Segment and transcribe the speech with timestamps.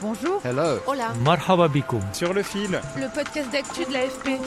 [0.00, 0.40] Bonjour.
[0.44, 0.78] Hello.
[0.86, 1.12] Hola.
[1.24, 1.68] Marhaba.
[2.12, 4.38] Sur le fil, Le podcast d'actu de l'AFP.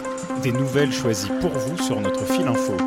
[0.43, 2.77] des nouvelles choisies pour vous sur notre fil info.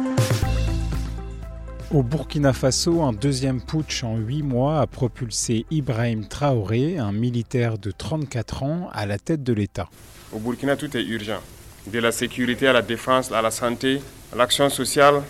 [1.90, 7.76] Au Burkina Faso, un deuxième putsch en huit mois a propulsé Ibrahim Traoré, un militaire
[7.76, 9.88] de 34 ans, à la tête de l'État.
[10.32, 11.40] Au Burkina, tout est urgent.
[11.86, 14.00] De la sécurité à la défense, à la santé,
[14.32, 15.22] à l'action sociale,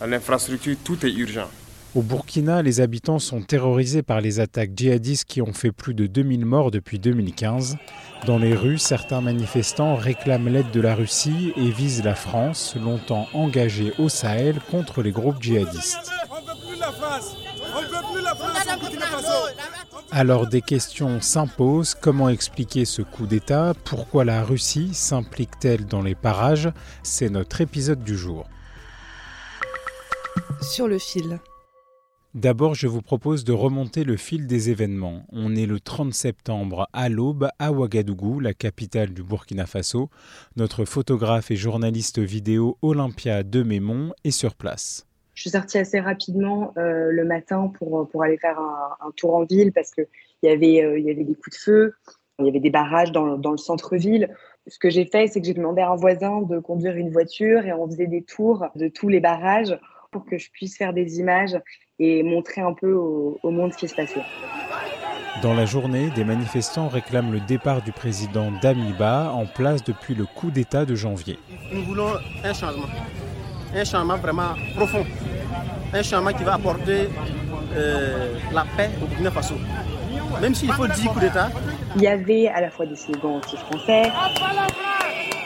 [0.00, 1.48] à l'infrastructure, tout est urgent.
[1.94, 6.06] Au Burkina, les habitants sont terrorisés par les attaques djihadistes qui ont fait plus de
[6.06, 7.76] 2000 morts depuis 2015.
[8.26, 13.26] Dans les rues, certains manifestants réclament l'aide de la Russie et visent la France, longtemps
[13.32, 16.10] engagée au Sahel contre les groupes djihadistes.
[20.10, 21.94] Alors des questions s'imposent.
[21.94, 23.72] Comment expliquer ce coup d'État?
[23.84, 26.70] Pourquoi la Russie s'implique-t-elle dans les parages?
[27.02, 28.46] C'est notre épisode du jour.
[30.60, 31.40] Sur le fil.
[32.34, 35.22] D'abord, je vous propose de remonter le fil des événements.
[35.32, 40.10] On est le 30 septembre à l'aube à Ouagadougou, la capitale du Burkina Faso.
[40.54, 45.06] Notre photographe et journaliste vidéo Olympia de Mémon est sur place.
[45.32, 49.44] Je suis sortie assez rapidement euh, le matin pour, pour aller faire un, tour en
[49.44, 50.06] ville parce qu'il
[50.42, 51.94] y, avait, euh, y avait des coups de feu,
[52.40, 54.36] il y avait des barrages dans, dans le centre-ville.
[54.66, 57.64] Ce que j'ai fait, c'est que j'ai demandé à un voisin de conduire une voiture
[57.64, 59.78] et on faisait des tours de tous les barrages
[60.10, 61.58] pour que je puisse faire des images
[61.98, 64.22] et montrer un peu au, au monde ce qui se passait.
[65.42, 70.24] Dans la journée, des manifestants réclament le départ du président Damiba en place depuis le
[70.24, 71.38] coup d'État de janvier.
[71.72, 72.12] Nous voulons
[72.42, 72.88] un changement,
[73.74, 75.04] un changement vraiment profond,
[75.92, 77.08] un changement qui va apporter
[77.76, 79.54] euh, la paix au Burkina Faso.
[80.40, 81.50] Même s'il faut 10 coups d'État,
[81.96, 84.10] Il y avait à la fois des slogans anti-français,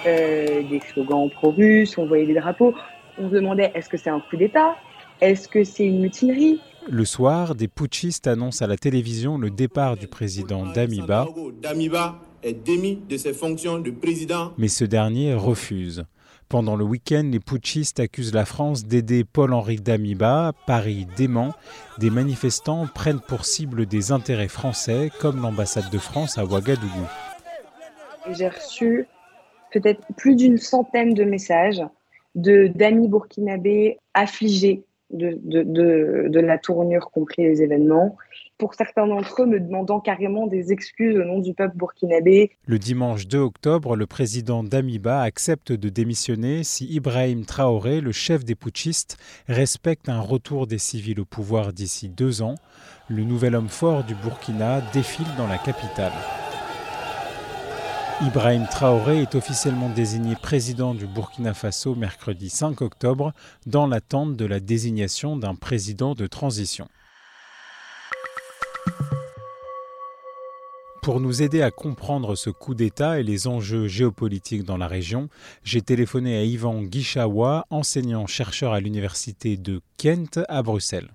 [0.07, 2.75] euh, des slogans pro-russes, on voyait des drapeaux.
[3.19, 4.77] On se demandait est-ce que c'est un coup d'État?
[5.21, 6.61] Est-ce que c'est une mutinerie?
[6.89, 11.29] Le soir, des putschistes annoncent à la télévision le départ du président Damiba,
[11.63, 14.53] Damiba est démis de ses fonctions de président.
[14.59, 16.05] mais ce dernier refuse.
[16.49, 20.53] Pendant le week-end, les putschistes accusent la France d'aider Paul-Henri Damiba.
[20.67, 21.55] Paris dément.
[21.99, 27.07] Des manifestants prennent pour cible des intérêts français, comme l'ambassade de France à Ouagadougou.
[28.33, 29.07] J'ai reçu
[29.73, 31.83] peut-être plus d'une centaine de messages
[32.35, 38.17] d'amis burkinabés affligés de, de, la tournure qu'ont pris les événements.
[38.59, 42.51] Pour certains d'entre eux, me demandant carrément des excuses au nom du peuple burkinabé.
[42.67, 48.45] Le dimanche 2 octobre, le président Damiba accepte de démissionner si Ibrahim Traoré, le chef
[48.45, 49.17] des putschistes,
[49.49, 52.55] respecte un retour des civils au pouvoir d'ici deux ans.
[53.09, 56.13] Le nouvel homme fort du Burkina défile dans la capitale.
[58.25, 63.33] Ibrahim Traoré est officiellement désigné président du Burkina Faso mercredi 5 octobre
[63.67, 66.89] dans l'attente de la désignation d'un président de transition.
[71.03, 75.29] Pour nous aider à comprendre ce coup d'État et les enjeux géopolitiques dans la région,
[75.65, 81.11] j'ai téléphoné à Yvan Guichawa, enseignant-chercheur à l'université de Kent à Bruxelles.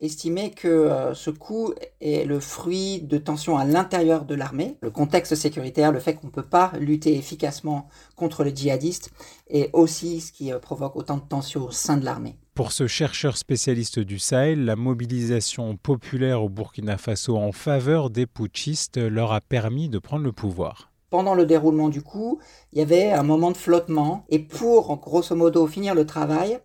[0.00, 4.76] Estimer que euh, ce coup est le fruit de tensions à l'intérieur de l'armée.
[4.82, 9.10] Le contexte sécuritaire, le fait qu'on ne peut pas lutter efficacement contre les djihadistes,
[9.48, 12.36] est aussi ce qui euh, provoque autant de tensions au sein de l'armée.
[12.54, 18.26] Pour ce chercheur spécialiste du Sahel, la mobilisation populaire au Burkina Faso en faveur des
[18.26, 20.90] putschistes leur a permis de prendre le pouvoir.
[21.10, 22.40] Pendant le déroulement du coup,
[22.72, 26.58] il y avait un moment de flottement et pour grosso modo finir le travail,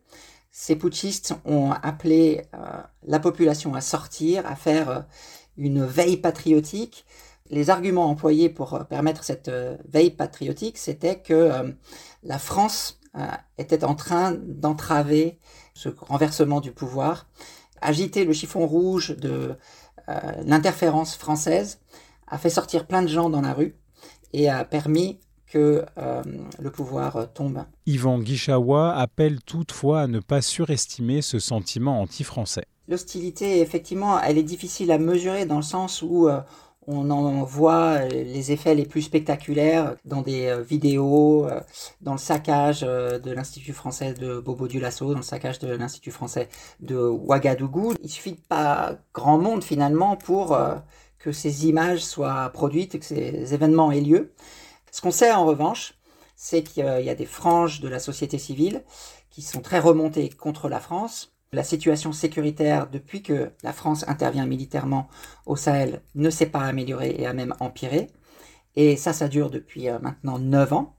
[0.52, 2.58] ces putschistes ont appelé euh,
[3.08, 5.00] la population à sortir, à faire euh,
[5.58, 7.06] une veille patriotique.
[7.50, 9.50] Les arguments employés pour euh, permettre cette
[9.90, 11.74] veille patriotique, c'était que
[12.24, 13.00] la France
[13.58, 15.38] était en train d'entraver
[15.74, 17.28] ce renversement du pouvoir,
[17.82, 19.56] agiter le chiffon rouge de
[20.46, 21.80] l'interférence française,
[22.28, 23.76] a fait sortir plein de gens dans la rue
[24.32, 25.20] et a permis
[25.52, 26.24] que euh,
[26.59, 27.64] le pouvoir euh, tombe.
[27.86, 32.66] Yvan Guichawa appelle toutefois à ne pas surestimer ce sentiment anti-français.
[32.88, 36.40] L'hostilité, effectivement, elle est difficile à mesurer dans le sens où euh,
[36.88, 41.48] On en voit les effets les plus spectaculaires dans des vidéos,
[42.02, 46.50] dans le saccage de l'Institut français de Bobo Dioulasso, dans le saccage de l'Institut français
[46.80, 47.94] de Ouagadougou.
[48.04, 50.58] Il suffit de pas grand monde finalement pour
[51.20, 54.32] que ces images soient produites, que ces événements aient lieu.
[54.91, 55.93] Ce qu'on sait en revanche,
[56.35, 58.84] c'est qu'il y a des franges de la société civile
[59.29, 61.34] qui sont très remontées contre la France.
[61.53, 65.08] La situation sécuritaire depuis que la France intervient militairement
[65.46, 68.09] au Sahel ne s'est pas améliorée et a même empiré.
[68.76, 70.96] Et ça, ça dure depuis euh, maintenant 9 ans.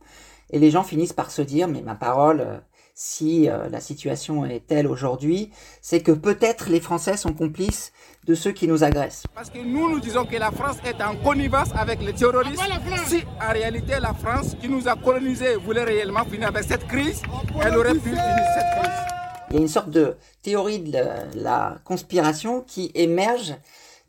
[0.51, 2.59] Et les gens finissent par se dire, mais ma parole, euh,
[2.95, 5.51] si euh, la situation est telle aujourd'hui,
[5.81, 7.93] c'est que peut-être les Français sont complices
[8.27, 9.25] de ceux qui nous agressent.
[9.35, 12.61] Parce que nous, nous disons que la France est en connivence avec les terroristes.
[13.07, 17.23] Si en réalité la France qui nous a colonisés voulait réellement finir avec cette crise,
[17.61, 18.23] elle aurait pu finir
[18.55, 19.13] cette crise.
[19.51, 20.99] Il y a une sorte de théorie de
[21.35, 23.55] la, conspiration qui émerge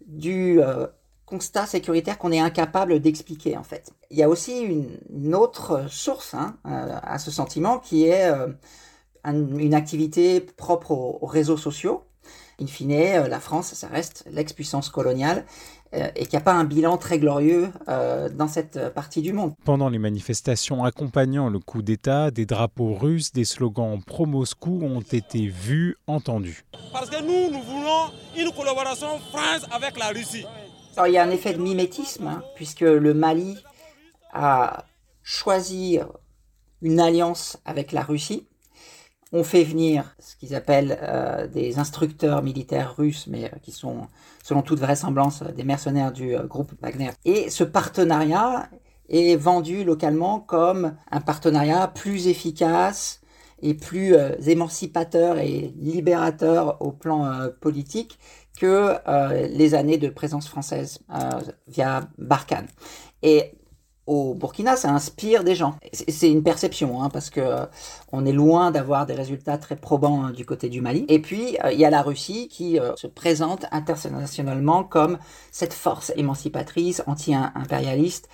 [0.06, 0.88] du euh,
[1.33, 3.91] constat sécuritaire qu'on est incapable d'expliquer en fait.
[4.12, 8.50] Il y a aussi une, autre source hein, euh, à ce sentiment qui est euh,
[9.25, 12.03] une activité propre aux réseaux sociaux
[12.62, 15.44] in fine, euh, la France, ça reste l'ex-puissance coloniale
[15.95, 19.53] euh, et qu'il n'y a pas un bilan très glorieux dans cette partie du monde.
[19.65, 25.47] Pendant les manifestations accompagnant le coup d'État, des drapeaux russes, des slogans pro-Moscou ont été
[25.47, 26.63] vus, entendus.
[26.91, 30.45] Parce que nous, nous voulons une collaboration France avec la Russie.
[31.06, 33.57] Il y a un effet de mimétisme, hein, puisque le Mali
[34.31, 34.86] a
[35.24, 36.00] choisi
[36.81, 38.48] une alliance avec la Russie
[39.34, 44.07] on fait venir ce qu'ils appellent euh, des instructeurs militaires russes, mais euh, qui sont,
[44.44, 47.10] selon toute vraisemblance, euh, des mercenaires du groupe Wagner.
[47.25, 48.69] Et ce partenariat
[49.10, 53.22] est vendu localement comme un partenariat plus efficace
[53.74, 54.15] plus
[54.45, 58.19] émancipateur et libérateur au plan politique
[58.60, 58.95] que
[59.56, 61.00] les années de présence française
[61.68, 62.68] via Barkhane.
[63.21, 63.54] Et
[64.05, 65.75] au Burkina, ça inspire des gens.
[65.94, 67.65] C'est une perception, hein, parce que euh,
[68.11, 71.05] on est loin d'avoir des résultats très probants hein, du côté du Mali.
[71.07, 75.19] Et puis, euh, il y a la Russie qui euh, se présente internationalement comme
[75.51, 78.29] cette force émancipatrice, anti-impérialiste,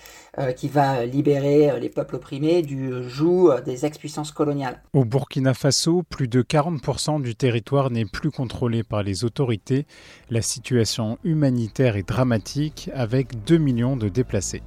[0.56, 4.80] qui va libérer les peuples opprimés du joug des ex-puissances coloniales.
[4.94, 9.86] Au Burkina Faso, plus de 40% du territoire n'est plus contrôlé par les autorités.
[10.30, 14.62] La situation humanitaire est dramatique, avec 2 millions de déplacés.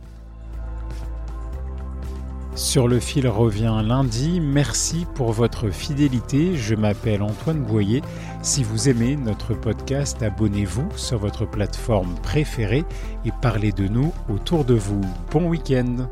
[2.55, 4.39] Sur le fil revient lundi.
[4.39, 6.55] Merci pour votre fidélité.
[6.55, 8.01] Je m'appelle Antoine Boyer.
[8.44, 12.85] Si vous aimez notre podcast, abonnez-vous sur votre plateforme préférée
[13.25, 15.01] et parlez de nous autour de vous.
[15.31, 16.07] Bon week-end